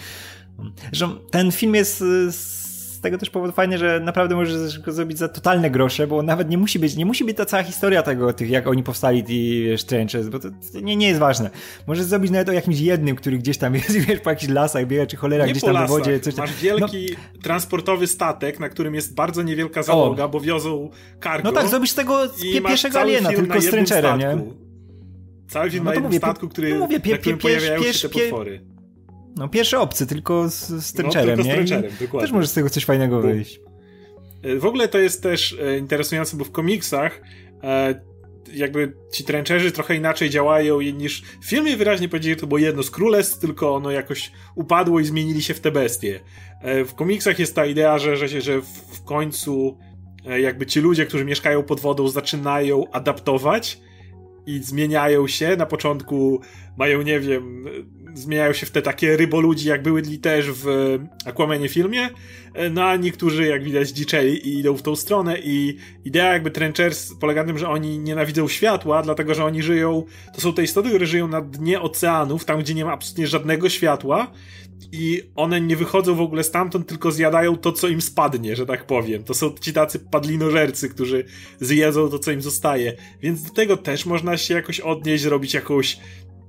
Zresztą 0.93 1.17
ten 1.31 1.53
film 1.53 1.75
jest 1.75 2.05
z 2.99 3.01
tego 3.01 3.19
też 3.19 3.31
powodu 3.31 3.53
fajnie, 3.53 3.79
że 3.79 4.01
naprawdę 4.01 4.35
możesz 4.35 4.79
go 4.79 4.93
zrobić 4.93 5.19
za 5.19 5.29
totalne 5.29 5.71
grosze, 5.71 6.07
bo 6.07 6.23
nawet 6.23 6.51
nie 6.51 6.59
musi 6.59 6.79
być, 6.79 6.97
nie 6.97 7.07
musi 7.07 7.25
być 7.25 7.37
ta 7.37 7.45
cała 7.45 7.63
historia 7.63 8.03
tego, 8.03 8.33
tych, 8.33 8.51
jak 8.51 8.67
oni 8.67 8.83
powstali, 8.83 9.25
i 9.29 9.65
wiesz, 9.65 9.85
trenches, 9.85 10.29
bo 10.29 10.39
to, 10.39 10.51
to, 10.51 10.81
nie, 10.81 10.97
nie 10.97 11.09
jest 11.09 11.21
ważne. 11.21 11.51
Możesz 11.87 12.05
zrobić 12.05 12.31
nawet 12.31 12.49
o 12.49 12.53
jakimś 12.53 12.81
jednym, 12.81 13.17
który 13.17 13.39
gdzieś 13.39 13.59
tam 13.59 13.75
jest, 13.81 13.93
wiesz, 13.93 14.21
po 14.21 14.31
jakichś 14.31 14.53
lasach 14.53 14.87
biega, 14.87 15.07
czy 15.07 15.17
cholera, 15.17 15.47
nie 15.47 15.53
gdzieś 15.53 15.65
tam 15.65 15.75
lasach. 15.75 15.89
w 15.89 15.91
wodzie. 15.91 16.21
Coś 16.21 16.35
tam. 16.35 16.47
Masz 16.47 16.61
wielki 16.61 17.07
no. 17.11 17.43
transportowy 17.43 18.07
statek, 18.07 18.61
na 18.61 18.69
którym 18.69 18.95
jest 18.95 19.15
bardzo 19.15 19.43
niewielka 19.43 19.83
załoga, 19.83 20.25
o. 20.25 20.29
bo 20.29 20.41
wiozą 20.41 20.91
cargo. 21.23 21.49
No 21.51 21.55
tak, 21.55 21.69
zrobisz 21.69 21.93
tego 21.93 22.21
pierwszego 22.67 23.01
aliena, 23.01 23.29
tylko 23.29 23.61
z 23.61 23.71
trencherem, 23.71 24.19
nie? 24.19 24.39
Cały 25.49 25.71
film 25.71 25.85
no 25.85 25.91
na 25.91 25.95
jednym 25.95 26.11
mówię, 26.11 26.19
statku, 26.19 26.49
który, 26.49 26.75
no 26.75 26.79
mówię, 26.79 27.01
pie, 27.01 27.13
na 27.13 27.19
którym 27.19 27.39
pojawiają 27.39 27.83
się 27.83 28.09
te 28.09 28.15
potwory. 28.15 28.78
No 29.39 29.49
pierwszy 29.49 29.79
obcy, 29.79 30.07
tylko 30.07 30.49
z, 30.51 30.55
z 30.55 30.71
no, 30.71 30.77
tylko 30.77 30.83
z 30.83 30.93
Trencherem, 30.93 31.37
dokładnie. 32.01 32.21
Też 32.21 32.33
może 32.33 32.47
z 32.47 32.53
tego 32.53 32.71
coś 32.71 32.85
fajnego 32.85 33.21
wyjść. 33.21 33.61
E, 34.43 34.57
w 34.57 34.67
ogóle 34.67 34.89
to 34.89 34.99
jest 34.99 35.23
też 35.23 35.57
e, 35.63 35.79
interesujące, 35.79 36.37
bo 36.37 36.45
w 36.45 36.51
komiksach 36.51 37.21
e, 37.63 38.01
jakby 38.53 38.93
ci 39.13 39.25
Trencherzy 39.25 39.73
trochę 39.73 39.95
inaczej 39.95 40.31
działają 40.31 40.81
niż 40.81 41.23
w 41.41 41.45
filmie 41.45 41.77
wyraźnie 41.77 42.09
powiedzieli, 42.09 42.35
że 42.35 42.41
to 42.41 42.47
było 42.47 42.59
jedno 42.59 42.83
z 42.83 42.91
królestw, 42.91 43.39
tylko 43.39 43.75
ono 43.75 43.91
jakoś 43.91 44.33
upadło 44.55 45.01
i 45.01 45.05
zmienili 45.05 45.43
się 45.43 45.55
w 45.55 45.61
te 45.61 45.71
bestie. 45.71 46.21
W 46.65 46.95
komiksach 46.95 47.39
jest 47.39 47.55
ta 47.55 47.67
idea, 47.67 47.99
że, 47.99 48.17
że, 48.17 48.41
że 48.41 48.61
w 48.93 49.05
końcu 49.05 49.79
jakby 50.39 50.67
ci 50.67 50.81
ludzie, 50.81 51.07
którzy 51.07 51.25
mieszkają 51.25 51.63
pod 51.63 51.81
wodą 51.81 52.09
zaczynają 52.09 52.91
adaptować 52.93 53.81
i 54.49 54.63
zmieniają 54.63 55.27
się. 55.27 55.57
Na 55.57 55.67
początku 55.67 56.41
mają, 56.77 57.03
nie 57.03 57.21
wiem, 57.21 57.65
zmieniają 58.15 58.53
się 58.53 58.67
w 58.67 58.71
te 58.71 58.83
takie 58.83 59.17
ryboludzi, 59.17 59.69
jak 59.69 59.83
były 59.83 60.03
też 60.03 60.51
w 60.51 60.99
Aquamanie 61.25 61.69
filmie, 61.69 62.09
no 62.71 62.85
a 62.85 62.97
niektórzy, 62.97 63.47
jak 63.47 63.65
widać, 63.65 63.89
dziczeli 63.89 64.49
i 64.49 64.59
idą 64.59 64.77
w 64.77 64.83
tą 64.83 64.97
stronę 64.97 65.39
i 65.45 65.77
idea 66.05 66.33
jakby 66.33 66.51
Trenchers 66.51 67.15
polega 67.21 67.43
na 67.43 67.47
tym, 67.47 67.59
że 67.59 67.69
oni 67.69 67.99
nienawidzą 67.99 68.49
światła, 68.49 69.03
dlatego, 69.03 69.35
że 69.35 69.45
oni 69.45 69.63
żyją, 69.63 70.05
to 70.35 70.41
są 70.41 70.53
te 70.53 70.63
istoty, 70.63 70.89
które 70.89 71.07
żyją 71.07 71.29
na 71.29 71.41
dnie 71.41 71.81
oceanów, 71.81 72.45
tam, 72.45 72.61
gdzie 72.61 72.75
nie 72.75 72.85
ma 72.85 72.93
absolutnie 72.93 73.27
żadnego 73.27 73.69
światła 73.69 74.33
i 74.93 75.23
one 75.35 75.61
nie 75.61 75.77
wychodzą 75.77 76.15
w 76.15 76.21
ogóle 76.21 76.45
stamtąd, 76.45 76.87
tylko 76.87 77.13
zjadają 77.13 77.57
to, 77.57 77.73
co 77.73 77.89
im 77.89 78.01
spadnie, 78.01 78.57
że 78.57 78.67
tak 78.67 78.87
powiem. 78.87 79.25
To 79.25 79.35
są 79.35 79.55
ci 79.61 79.73
tacy 79.73 79.99
padlinożercy, 79.99 80.89
którzy 80.89 81.25
zjedzą 81.61 82.09
to, 82.11 82.19
co 82.19 82.31
im 82.31 82.43
zostaje. 82.43 82.97
Więc 83.23 83.43
do 83.43 83.51
tego 83.51 83.77
też 83.77 84.07
można 84.07 84.37
się 84.37 84.55
jakoś 84.55 84.81
odnieść, 84.81 85.23
zrobić 85.23 85.55
jakąś 85.55 85.99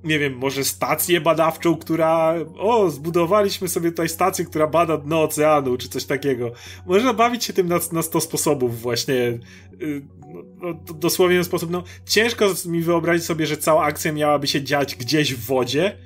nie 0.03 0.19
wiem, 0.19 0.37
może 0.37 0.63
stację 0.63 1.21
badawczą, 1.21 1.77
która, 1.77 2.35
o, 2.57 2.89
zbudowaliśmy 2.89 3.67
sobie 3.67 3.91
tutaj 3.91 4.09
stację, 4.09 4.45
która 4.45 4.67
bada 4.67 4.97
dno 4.97 5.23
oceanu, 5.23 5.77
czy 5.77 5.89
coś 5.89 6.05
takiego. 6.05 6.51
Można 6.85 7.13
bawić 7.13 7.43
się 7.43 7.53
tym 7.53 7.67
na, 7.67 7.79
na 7.91 8.01
100 8.01 8.21
sposobów 8.21 8.81
właśnie. 8.81 9.13
Y, 9.81 10.01
no, 10.33 10.43
no, 10.61 10.73
dosłownie 10.93 11.41
w 11.41 11.45
sposób, 11.45 11.71
no, 11.71 11.83
ciężko 12.05 12.45
mi 12.65 12.81
wyobrazić 12.81 13.25
sobie, 13.25 13.45
że 13.45 13.57
cała 13.57 13.83
akcja 13.83 14.11
miałaby 14.11 14.47
się 14.47 14.63
dziać 14.63 14.95
gdzieś 14.95 15.33
w 15.33 15.45
wodzie, 15.45 15.97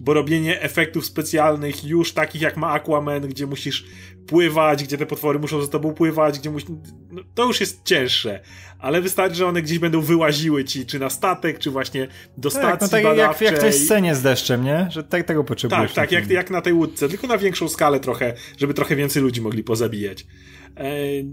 bo 0.00 0.14
robienie 0.14 0.60
efektów 0.60 1.06
specjalnych 1.06 1.84
już 1.84 2.12
takich 2.12 2.42
jak 2.42 2.56
ma 2.56 2.70
Aquaman, 2.70 3.28
gdzie 3.28 3.46
musisz 3.46 3.84
pływać, 4.26 4.84
gdzie 4.84 4.98
te 4.98 5.06
potwory 5.06 5.38
muszą 5.38 5.62
za 5.62 5.68
tobą 5.68 5.94
pływać, 5.94 6.38
gdzie 6.38 6.50
musisz... 6.50 6.68
No, 7.10 7.22
to 7.34 7.46
już 7.46 7.60
jest 7.60 7.84
cięższe, 7.84 8.40
ale 8.78 9.00
wystarczy, 9.00 9.36
że 9.36 9.46
one 9.46 9.62
gdzieś 9.62 9.78
będą 9.78 10.00
wyłaziły 10.00 10.64
ci, 10.64 10.86
czy 10.86 10.98
na 10.98 11.10
statek, 11.10 11.58
czy 11.58 11.70
właśnie 11.70 12.08
do 12.36 12.50
stacji 12.50 12.70
tak, 12.70 12.80
no 12.80 12.88
tak 12.88 13.02
badawczej. 13.02 13.44
Jak, 13.44 13.52
jak 13.54 13.60
w 13.60 13.62
tej 13.62 13.72
scenie 13.72 14.14
z 14.14 14.22
deszczem, 14.22 14.64
nie? 14.64 14.86
Że 14.90 15.04
tak, 15.04 15.26
tego 15.26 15.44
potrzebujesz. 15.44 15.92
Tak, 15.92 15.94
tak, 15.94 16.12
jak, 16.12 16.30
jak 16.30 16.50
na 16.50 16.60
tej 16.60 16.72
łódce, 16.72 17.08
tylko 17.08 17.26
na 17.26 17.38
większą 17.38 17.68
skalę 17.68 18.00
trochę, 18.00 18.34
żeby 18.56 18.74
trochę 18.74 18.96
więcej 18.96 19.22
ludzi 19.22 19.40
mogli 19.40 19.64
pozabijać. 19.64 20.26
Eee 20.76 21.26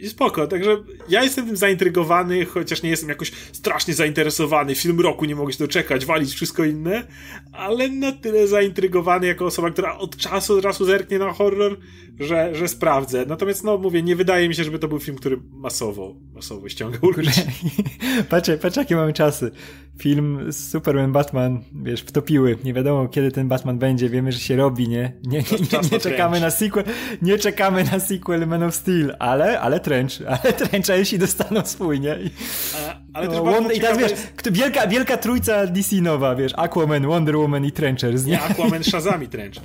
i 0.00 0.08
spoko, 0.08 0.46
także 0.46 0.76
ja 1.08 1.22
jestem 1.22 1.46
tym 1.46 1.56
zaintrygowany, 1.56 2.44
chociaż 2.44 2.82
nie 2.82 2.90
jestem 2.90 3.08
jakoś 3.08 3.32
strasznie 3.52 3.94
zainteresowany. 3.94 4.74
Film 4.74 5.00
roku 5.00 5.24
nie 5.24 5.36
mogę 5.36 5.52
się 5.52 5.58
doczekać, 5.58 6.06
walić 6.06 6.34
wszystko 6.34 6.64
inne, 6.64 7.06
ale 7.52 7.88
na 7.88 8.12
tyle 8.12 8.46
zaintrygowany 8.46 9.26
jako 9.26 9.46
osoba, 9.46 9.70
która 9.70 9.98
od 9.98 10.16
czasu 10.16 10.56
do 10.56 10.62
czasu 10.62 10.84
zerknie 10.84 11.18
na 11.18 11.32
horror, 11.32 11.76
że, 12.20 12.54
że 12.54 12.68
sprawdzę. 12.68 13.24
Natomiast, 13.26 13.64
no 13.64 13.78
mówię, 13.78 14.02
nie 14.02 14.16
wydaje 14.16 14.48
mi 14.48 14.54
się, 14.54 14.64
żeby 14.64 14.78
to 14.78 14.88
był 14.88 15.00
film, 15.00 15.16
który 15.16 15.40
masowo, 15.52 16.14
masowo 16.34 16.68
ściągał 16.68 17.10
ludzi. 17.10 17.40
patrz, 18.30 18.50
patrz, 18.62 18.76
jakie 18.76 18.96
mamy 18.96 19.12
czasy. 19.12 19.50
Film 19.98 20.52
Superman, 20.52 21.12
Batman, 21.12 21.62
wiesz, 21.82 22.00
wtopiły. 22.00 22.58
Nie 22.64 22.74
wiadomo, 22.74 23.08
kiedy 23.08 23.30
ten 23.32 23.48
Batman 23.48 23.78
będzie. 23.78 24.08
Wiemy, 24.08 24.32
że 24.32 24.38
się 24.38 24.56
robi, 24.56 24.88
nie? 24.88 25.12
Nie, 25.22 25.38
nie, 25.38 25.58
nie, 25.72 25.88
nie 25.92 25.98
czekamy 25.98 26.40
na 26.40 26.50
sequel, 26.50 26.84
nie 27.22 27.38
czekamy 27.38 27.84
na 27.84 28.00
sequel 28.00 28.46
Man 28.46 28.62
of 28.62 28.74
Steel, 28.74 29.16
ale, 29.18 29.60
ale 29.60 29.80
Trench, 29.84 30.12
ale 30.42 30.52
Trench, 30.52 30.90
a 30.90 30.96
jeśli 30.96 31.18
dostaną 31.18 31.64
swój, 31.64 32.00
nie? 32.00 32.18
I, 32.20 32.30
a, 32.76 32.96
ale 33.12 33.28
no, 33.28 33.62
też 33.68 33.76
I 33.76 33.80
teraz 33.80 33.98
wiesz, 33.98 34.10
jest... 34.10 34.52
wielka, 34.52 34.86
wielka 34.86 35.16
trójca 35.16 35.66
DC 35.66 35.96
nowa, 35.96 36.34
wiesz, 36.34 36.52
Aquaman, 36.56 37.06
Wonder 37.06 37.36
Woman 37.36 37.64
i 37.64 37.72
Trenchers, 37.72 38.24
nie? 38.24 38.32
nie 38.32 38.42
Aquaman, 38.42 38.84
Shazam 38.90 39.22
i 39.22 39.28
Trench. 39.28 39.56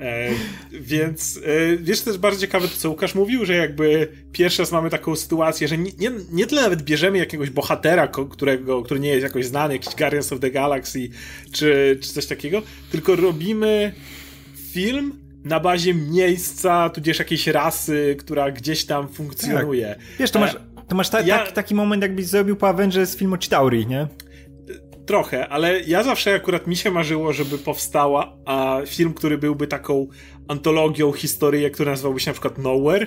E, 0.00 0.30
więc 0.72 1.40
e, 1.44 1.76
wiesz, 1.76 2.00
to 2.00 2.10
jest 2.10 2.20
bardzo 2.20 2.40
ciekawe 2.40 2.68
to, 2.68 2.76
co 2.76 2.90
Łukasz 2.90 3.14
mówił, 3.14 3.44
że 3.44 3.54
jakby 3.54 4.08
pierwszy 4.32 4.62
raz 4.62 4.72
mamy 4.72 4.90
taką 4.90 5.16
sytuację, 5.16 5.68
że 5.68 5.78
nie, 5.78 5.90
nie, 5.98 6.10
nie 6.32 6.46
tyle 6.46 6.62
nawet 6.62 6.82
bierzemy 6.82 7.18
jakiegoś 7.18 7.50
bohatera, 7.50 8.08
którego, 8.08 8.82
który 8.82 9.00
nie 9.00 9.08
jest 9.08 9.22
jakoś 9.22 9.46
znany, 9.46 9.74
jakiś 9.74 9.94
Guardians 9.94 10.32
of 10.32 10.40
the 10.40 10.50
Galaxy, 10.50 11.08
czy, 11.52 11.98
czy 12.02 12.12
coś 12.12 12.26
takiego, 12.26 12.62
tylko 12.90 13.16
robimy 13.16 13.92
film 14.72 15.21
na 15.44 15.60
bazie 15.60 15.94
miejsca, 15.94 16.90
tudzież 16.90 17.18
jakiejś 17.18 17.46
rasy, 17.46 18.16
która 18.18 18.50
gdzieś 18.50 18.84
tam 18.84 19.08
funkcjonuje. 19.08 19.88
Tak. 19.88 19.98
Wiesz, 20.18 20.30
to 20.30 20.40
masz, 20.40 20.56
to 20.88 20.96
masz 20.96 21.10
ta, 21.10 21.20
ja... 21.20 21.38
taki, 21.38 21.52
taki 21.52 21.74
moment, 21.74 22.02
jakbyś 22.02 22.26
zrobił 22.26 22.56
po 22.56 22.68
Avengers 22.68 23.16
film 23.16 23.32
o 23.32 23.38
Chitauri, 23.38 23.86
nie? 23.86 24.08
trochę, 25.06 25.48
ale 25.48 25.80
ja 25.80 26.02
zawsze 26.02 26.34
akurat 26.34 26.66
mi 26.66 26.76
się 26.76 26.90
marzyło, 26.90 27.32
żeby 27.32 27.58
powstała 27.58 28.36
a 28.44 28.80
film, 28.86 29.14
który 29.14 29.38
byłby 29.38 29.66
taką 29.66 30.06
antologią 30.48 31.12
historii, 31.12 31.70
który 31.70 31.90
nazywałby 31.90 32.20
się 32.20 32.30
na 32.30 32.32
przykład 32.32 32.58
Nowhere. 32.58 33.06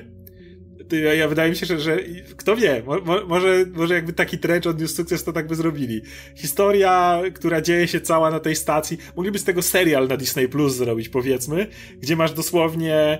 Ja, 0.91 1.13
ja 1.13 1.27
wydaje 1.27 1.49
mi 1.49 1.55
się, 1.55 1.65
że, 1.65 1.79
że 1.79 1.99
kto 2.37 2.55
wie, 2.55 2.83
mo, 2.85 3.25
może, 3.27 3.65
może 3.73 3.93
jakby 3.93 4.13
taki 4.13 4.37
trench 4.37 4.67
odniósł 4.67 4.95
sukces, 4.95 5.23
to 5.23 5.33
tak 5.33 5.47
by 5.47 5.55
zrobili. 5.55 6.01
Historia, 6.35 7.21
która 7.33 7.61
dzieje 7.61 7.87
się 7.87 8.01
cała 8.01 8.31
na 8.31 8.39
tej 8.39 8.55
stacji, 8.55 8.97
mogliby 9.15 9.39
z 9.39 9.43
tego 9.43 9.61
serial 9.61 10.07
na 10.07 10.17
Disney 10.17 10.47
Plus 10.47 10.75
zrobić, 10.75 11.09
powiedzmy, 11.09 11.67
gdzie 12.01 12.15
masz 12.15 12.33
dosłownie 12.33 13.19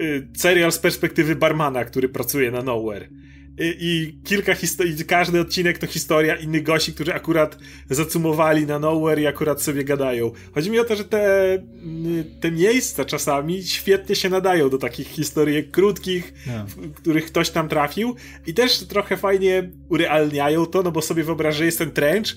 y, 0.00 0.28
serial 0.36 0.72
z 0.72 0.78
perspektywy 0.78 1.36
barmana, 1.36 1.84
który 1.84 2.08
pracuje 2.08 2.50
na 2.50 2.62
Nowhere 2.62 3.08
i, 3.58 3.76
i 3.80 4.18
kilka 4.24 4.54
historii, 4.54 5.04
każdy 5.04 5.40
odcinek 5.40 5.78
to 5.78 5.86
historia 5.86 6.36
innych 6.36 6.62
gości, 6.62 6.92
którzy 6.92 7.14
akurat 7.14 7.58
zacumowali 7.90 8.66
na 8.66 8.78
Nowhere 8.78 9.22
i 9.22 9.26
akurat 9.26 9.62
sobie 9.62 9.84
gadają. 9.84 10.32
Chodzi 10.54 10.70
mi 10.70 10.78
o 10.78 10.84
to, 10.84 10.96
że 10.96 11.04
te, 11.04 11.58
te 12.40 12.50
miejsca 12.50 13.04
czasami 13.04 13.64
świetnie 13.64 14.16
się 14.16 14.28
nadają 14.28 14.70
do 14.70 14.78
takich 14.78 15.08
historii 15.08 15.64
krótkich, 15.64 16.34
no. 16.46 16.66
w 16.66 16.94
których 16.94 17.26
ktoś 17.26 17.50
tam 17.50 17.68
trafił 17.68 18.16
i 18.46 18.54
też 18.54 18.78
trochę 18.78 19.16
fajnie 19.16 19.70
urealniają 19.88 20.66
to, 20.66 20.82
no 20.82 20.92
bo 20.92 21.02
sobie 21.02 21.24
wyobrażę, 21.24 21.58
że 21.58 21.64
jest 21.64 21.78
ten 21.78 21.90
trench 21.90 22.36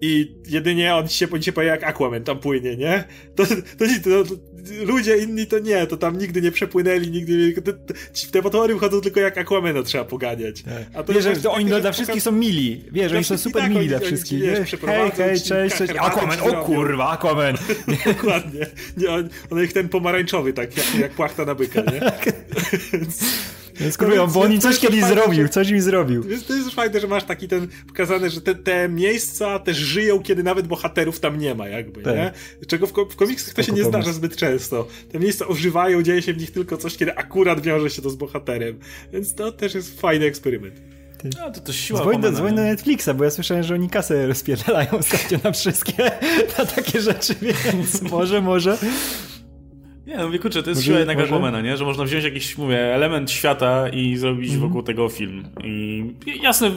i 0.00 0.34
jedynie 0.46 0.94
on 0.94 1.08
się, 1.08 1.26
on 1.32 1.42
się 1.42 1.52
pojawia 1.52 1.72
jak 1.72 1.84
Aquaman 1.84 2.24
tam 2.24 2.38
płynie, 2.38 2.76
nie? 2.76 3.04
To, 3.34 3.46
to, 3.46 3.54
to, 4.04 4.24
to, 4.24 4.34
ludzie 4.84 5.18
inni 5.18 5.46
to 5.46 5.58
nie, 5.58 5.86
to 5.86 5.96
tam 5.96 6.18
nigdy 6.18 6.42
nie 6.42 6.52
przepłynęli, 6.52 7.10
nigdy 7.10 7.36
nie, 7.36 7.62
te, 7.62 7.72
te 8.30 8.42
motory 8.42 8.74
wychodzą 8.74 9.00
tylko 9.00 9.20
jak 9.20 9.38
Aquamana 9.38 9.82
trzeba 9.82 10.04
poganiać. 10.04 10.62
Tak. 10.62 10.72
A 10.94 11.02
to 11.02 11.12
wiesz, 11.12 11.24
że 11.24 11.36
to 11.36 11.52
oni 11.52 11.64
dla, 11.64 11.92
wszystkich 11.92 12.22
są 12.22 12.32
mili, 12.32 12.84
wiesz, 12.92 13.12
oni 13.12 13.24
są 13.24 13.38
super 13.38 13.62
tak, 13.62 13.70
mili 13.70 13.88
dla 13.88 13.98
wszystkich. 13.98 14.42
Wiesz, 14.42 14.70
hej, 14.86 15.10
hej, 15.10 15.40
cześć, 15.40 15.76
cześć, 15.76 15.92
Aquaman, 15.98 16.40
o 16.40 16.64
kurwa, 16.64 17.08
Aquaman. 17.10 17.56
Dokładnie. 18.06 18.66
Nie, 18.96 19.10
on, 19.10 19.28
on 19.50 19.64
ich 19.64 19.72
ten 19.72 19.88
pomarańczowy, 19.88 20.52
tak 20.52 20.76
jak, 20.76 20.94
jak 20.94 21.12
płachta 21.12 21.44
na 21.44 21.54
byka, 21.54 21.80
nie? 21.80 22.00
Skurują, 23.90 24.26
bo 24.26 24.40
on 24.40 24.60
coś 24.60 24.78
kiedyś 24.78 25.04
zrobił, 25.04 25.42
że, 25.42 25.48
coś 25.48 25.70
mi 25.70 25.80
zrobił. 25.80 26.24
To 26.46 26.54
jest 26.54 26.70
fajne, 26.70 27.00
że 27.00 27.06
masz 27.06 27.24
taki 27.24 27.48
ten 27.48 27.68
pokazany, 27.86 28.30
że 28.30 28.40
te, 28.40 28.54
te 28.54 28.88
miejsca 28.88 29.58
też 29.58 29.76
żyją, 29.76 30.22
kiedy 30.22 30.42
nawet 30.42 30.66
bohaterów 30.66 31.20
tam 31.20 31.38
nie 31.38 31.54
ma, 31.54 31.68
jakby, 31.68 32.02
tak. 32.02 32.16
nie? 32.16 32.32
Czego 32.66 32.86
w, 32.86 32.92
w 33.10 33.16
komiksach 33.16 33.54
to 33.54 33.62
się 33.62 33.72
nie 33.72 33.84
zdarza 33.84 34.12
zbyt 34.12 34.36
często. 34.36 34.86
Te 35.12 35.18
miejsca 35.18 35.46
ożywają, 35.46 36.02
dzieje 36.02 36.22
się 36.22 36.32
w 36.32 36.38
nich 36.38 36.50
tylko 36.50 36.76
coś, 36.76 36.96
kiedy 36.96 37.16
akurat 37.16 37.60
wiąże 37.60 37.90
się 37.90 38.02
to 38.02 38.10
z 38.10 38.16
bohaterem. 38.16 38.78
Więc 39.12 39.34
to 39.34 39.52
też 39.52 39.74
jest 39.74 40.00
fajny 40.00 40.26
eksperyment. 40.26 40.74
No, 41.24 41.50
to, 41.50 41.60
to 41.60 41.72
siła 41.72 42.00
dzwoń 42.00 42.20
do, 42.20 42.32
dzwoń 42.32 42.54
do 42.54 42.62
Netflixa, 42.62 43.08
bo 43.14 43.24
ja 43.24 43.30
słyszałem, 43.30 43.62
że 43.62 43.74
oni 43.74 43.90
kasę 43.90 44.26
rozpierdalają 44.26 44.90
ostatnio 44.98 45.38
na 45.44 45.52
wszystkie, 45.52 46.10
na 46.58 46.66
takie 46.66 47.00
rzeczy, 47.00 47.34
więc 47.40 48.02
może, 48.12 48.40
może 48.40 48.78
nie, 50.08 50.16
no 50.16 50.26
mówię, 50.26 50.38
kurczę, 50.38 50.62
to 50.62 50.70
jest 50.70 50.84
siła 50.84 50.98
jednak 50.98 51.20
Aquamana, 51.20 51.60
nie? 51.60 51.76
Że 51.76 51.84
można 51.84 52.04
wziąć 52.04 52.24
jakiś, 52.24 52.58
mówię, 52.58 52.94
element 52.94 53.30
świata 53.30 53.88
i 53.88 54.16
zrobić 54.16 54.50
mm 54.50 54.60
-hmm. 54.60 54.68
wokół 54.68 54.82
tego 54.82 55.08
film. 55.08 55.44
I 55.64 56.04
jasne, 56.42 56.70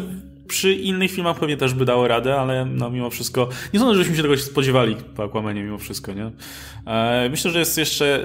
przy 0.48 0.74
innych 0.74 1.12
filmach 1.12 1.40
pewnie 1.40 1.58
też 1.58 1.74
by 1.74 1.86
dało 1.86 2.08
radę, 2.08 2.40
ale 2.40 2.66
no 2.66 2.90
mimo 2.90 3.10
wszystko 3.10 3.50
nie 3.74 3.80
sądzę, 3.80 3.94
żebyśmy 3.94 4.16
się 4.16 4.22
tego 4.22 4.38
spodziewali 4.38 4.96
po 5.16 5.24
Aquamanie 5.24 5.64
mimo 5.64 5.78
wszystko, 5.78 6.14
nie? 6.14 6.32
E, 6.88 7.30
myślę, 7.30 7.52
że 7.52 7.60
jest 7.60 7.78
jeszcze 7.78 8.24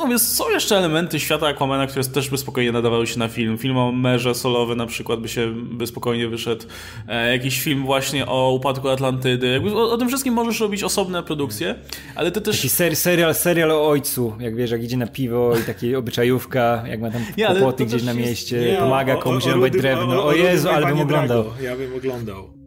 no 0.00 0.08
więc 0.08 0.28
są 0.28 0.50
jeszcze 0.50 0.76
elementy 0.76 1.20
świata 1.20 1.46
Aquamana, 1.46 1.86
które 1.86 2.04
też 2.04 2.30
by 2.30 2.38
spokojnie 2.38 2.72
nadawały 2.72 3.06
się 3.06 3.18
na 3.18 3.28
film. 3.28 3.58
Film 3.58 3.76
o 3.76 3.92
merze 3.92 4.34
solowy 4.34 4.76
na 4.76 4.86
przykład 4.86 5.20
by 5.20 5.28
się 5.28 5.54
by 5.54 5.86
spokojnie 5.86 6.28
wyszedł. 6.28 6.64
E, 7.08 7.32
jakiś 7.32 7.62
film 7.62 7.86
właśnie 7.86 8.26
o 8.26 8.52
upadku 8.52 8.88
Atlantydy. 8.88 9.48
Jakby 9.48 9.74
o, 9.74 9.90
o, 9.90 9.98
tym 9.98 10.08
wszystkim 10.08 10.34
możesz 10.34 10.60
robić 10.60 10.84
osobne 10.84 11.22
produkcje, 11.22 11.74
ale 12.14 12.30
to 12.30 12.40
też... 12.40 12.56
Taki 12.56 12.68
ser, 12.68 12.96
serial, 12.96 13.34
serial 13.34 13.70
o 13.70 13.88
ojcu, 13.88 14.32
jak 14.40 14.56
wiesz, 14.56 14.70
jak 14.70 14.82
idzie 14.82 14.96
na 14.96 15.06
piwo 15.06 15.58
i 15.58 15.62
takie 15.62 15.98
obyczajówka, 15.98 16.82
jak 16.86 17.00
ma 17.00 17.10
tam 17.10 17.22
nie, 17.38 17.46
kłopoty 17.46 17.86
gdzieś 17.86 18.02
na 18.02 18.14
mieście, 18.14 18.60
nie, 18.60 18.76
pomaga 18.76 19.16
komuś 19.16 19.46
robić 19.46 19.74
drewno. 19.74 20.22
O, 20.22 20.26
o 20.26 20.32
Jezu, 20.32 20.68
ale 20.68 20.86
bym 20.86 21.00
oglądał. 21.00 21.39
Ja 21.62 21.76
bym 21.76 21.94
oglądał. 21.94 22.60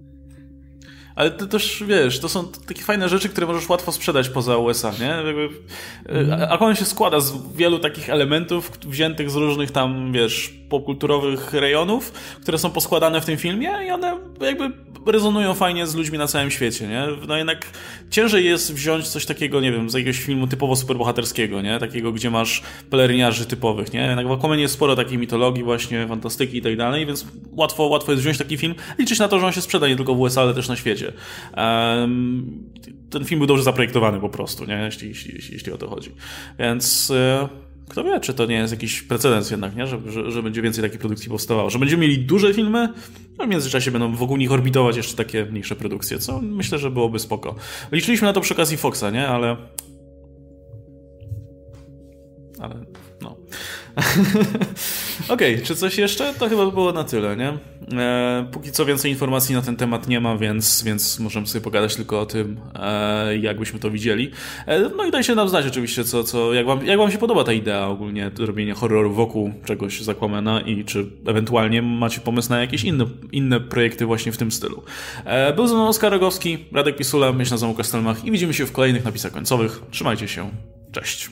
Ale 1.16 1.32
to 1.32 1.48
też, 1.48 1.84
wiesz, 1.88 2.20
to 2.20 2.30
są 2.30 2.48
takie 2.68 2.82
fajne 2.82 3.10
rzeczy, 3.10 3.30
które 3.30 3.48
możesz 3.48 3.70
łatwo 3.70 3.92
sprzedać 3.92 4.30
poza 4.30 4.58
USA, 4.58 4.92
nie? 5.00 5.06
Jakby, 5.06 5.50
mm. 6.06 6.52
Aquaman 6.52 6.76
się 6.76 6.86
składa 6.86 7.20
z 7.20 7.56
wielu 7.56 7.80
takich 7.80 8.10
elementów 8.10 8.72
wziętych 8.86 9.30
z 9.30 9.36
różnych 9.36 9.72
tam, 9.72 10.14
wiesz, 10.14 10.54
popkulturowych 10.70 11.54
rejonów, 11.54 12.12
które 12.42 12.58
są 12.58 12.70
poskładane 12.70 13.22
w 13.22 13.26
tym 13.26 13.38
filmie 13.38 13.70
i 13.88 13.92
one 13.92 14.18
jakby 14.42 14.72
rezonują 15.06 15.54
fajnie 15.54 15.88
z 15.88 15.96
ludźmi 15.96 16.18
na 16.18 16.28
całym 16.28 16.52
świecie, 16.52 16.88
nie? 16.88 17.08
No 17.28 17.38
jednak 17.38 17.66
ciężej 18.10 18.46
jest 18.46 18.74
wziąć 18.74 19.08
coś 19.08 19.26
takiego, 19.26 19.62
nie 19.62 19.72
wiem, 19.72 19.90
z 19.90 19.94
jakiegoś 19.94 20.20
filmu 20.20 20.48
typowo 20.48 20.76
superbohaterskiego, 20.76 21.62
nie? 21.62 21.80
Takiego, 21.80 22.12
gdzie 22.12 22.30
masz 22.30 22.62
peleryniarzy 22.90 23.46
typowych, 23.46 23.94
nie? 23.94 24.00
Jednak 24.00 24.28
w 24.28 24.32
Aquamanie 24.32 24.62
jest 24.62 24.74
sporo 24.74 24.96
takiej 24.96 25.18
mitologii 25.18 25.64
właśnie, 25.64 26.08
fantastyki 26.08 26.58
i 26.58 26.62
tak 26.62 26.78
dalej, 26.78 27.06
więc 27.06 27.26
łatwo, 27.52 27.84
łatwo 27.84 28.12
jest 28.12 28.24
wziąć 28.24 28.38
taki 28.38 28.58
film, 28.58 28.76
liczyć 29.00 29.20
na 29.20 29.28
to, 29.28 29.40
że 29.40 29.46
on 29.46 29.52
się 29.52 29.62
sprzeda 29.62 29.88
nie 29.88 29.96
tylko 29.96 30.16
w 30.16 30.20
USA, 30.20 30.42
ale 30.42 30.54
też 30.54 30.70
na 30.70 30.76
świecie. 30.76 31.14
Um, 31.58 32.64
ten 33.10 33.26
film 33.26 33.40
był 33.40 33.48
dobrze 33.48 33.64
zaprojektowany 33.64 34.20
po 34.20 34.30
prostu, 34.30 34.66
nie? 34.66 34.76
Jeśli, 34.76 35.08
jeśli, 35.08 35.54
jeśli, 35.54 35.72
o 35.72 35.78
to 35.78 35.90
chodzi. 35.90 36.12
Więc... 36.60 37.10
Yy 37.10 37.73
kto 37.90 38.04
wie, 38.04 38.20
czy 38.20 38.34
to 38.34 38.46
nie 38.46 38.56
jest 38.56 38.74
jakiś 38.74 39.02
precedens 39.02 39.52
jednak, 39.52 39.76
nie? 39.76 39.88
Że, 39.88 40.00
że, 40.06 40.32
że, 40.32 40.44
będzie 40.44 40.62
więcej 40.62 40.84
takich 40.84 41.00
produkcji 41.00 41.30
powstawało. 41.30 41.70
Że 41.70 41.80
będziemy 41.80 42.02
mieli 42.02 42.20
duże 42.20 42.54
filmy, 42.54 42.90
a 43.38 43.46
w 43.46 43.48
międzyczasie 43.48 43.92
będą 43.92 44.16
wokół 44.16 44.38
nich 44.38 44.52
orbitować 44.52 44.98
jeszcze 44.98 45.16
takie 45.16 45.46
mniejsze 45.46 45.76
produkcje, 45.76 46.20
co 46.20 46.42
myślę, 46.42 46.80
że 46.80 46.92
byłoby 46.92 47.20
spoko. 47.20 47.56
Liczyliśmy 47.92 48.28
na 48.28 48.34
to 48.34 48.42
przy 48.42 48.54
okazji 48.54 48.78
Foxa, 48.78 49.04
nie? 49.14 49.28
Ale... 49.28 49.58
Ale 52.60 52.76
no. 53.22 53.30
Okej, 55.30 55.54
okay, 55.54 55.66
czy 55.66 55.76
coś 55.76 55.98
jeszcze? 55.98 56.34
To 56.34 56.50
chyba 56.50 56.66
by 56.66 56.72
było 56.72 56.92
na 56.92 57.04
tyle, 57.04 57.38
nie? 57.38 57.58
E, 57.98 58.46
póki 58.52 58.72
co 58.72 58.86
więcej 58.86 59.12
informacji 59.12 59.56
na 59.56 59.62
ten 59.62 59.76
temat 59.76 60.08
nie 60.08 60.20
ma, 60.20 60.38
więc, 60.38 60.84
więc 60.84 61.20
możemy 61.20 61.48
sobie 61.48 61.64
pogadać 61.64 61.96
tylko 61.96 62.22
o 62.22 62.26
tym, 62.26 62.60
e, 62.76 63.38
jak 63.38 63.60
byśmy 63.60 63.80
to 63.80 63.92
widzieli. 63.92 64.32
E, 64.68 64.80
no 64.98 65.06
i 65.06 65.12
dajcie 65.12 65.36
nam 65.36 65.50
znać 65.50 65.68
oczywiście, 65.68 66.04
co, 66.04 66.24
co, 66.24 66.54
jak, 66.54 66.66
wam, 66.66 66.86
jak 66.86 66.98
wam 66.98 67.12
się 67.12 67.18
podoba 67.18 67.44
ta 67.44 67.54
idea 67.54 67.88
ogólnie 67.88 68.32
robienia 68.40 68.76
horroru 68.76 69.14
wokół 69.14 69.54
czegoś 69.66 70.02
zakłamana 70.02 70.62
i 70.62 70.86
czy 70.86 71.06
ewentualnie 71.28 71.82
macie 71.82 72.22
pomysł 72.22 72.50
na 72.50 72.62
jakieś 72.62 72.84
inne, 72.84 73.06
inne 73.32 73.60
projekty 73.60 74.06
właśnie 74.06 74.32
w 74.32 74.38
tym 74.38 74.52
stylu. 74.52 74.84
Był 75.56 75.68
ze 75.68 75.74
mną 75.74 75.88
Oskar 75.88 76.12
Rogowski, 76.12 76.58
Radek 76.72 76.96
Pisula, 76.96 77.34
myśl 77.34 77.52
na 77.52 77.58
Zamu 77.58 77.74
Kastelmach 77.74 78.26
i 78.26 78.32
widzimy 78.32 78.54
się 78.54 78.66
w 78.66 78.72
kolejnych 78.72 79.06
napisach 79.06 79.32
końcowych. 79.32 79.82
Trzymajcie 79.92 80.28
się. 80.28 80.50
Cześć. 80.92 81.30